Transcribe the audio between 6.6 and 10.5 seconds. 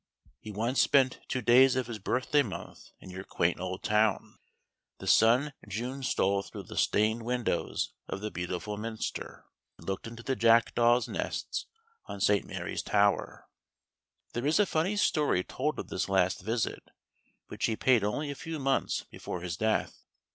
the stained windows of the beautiful Minster, and looked into the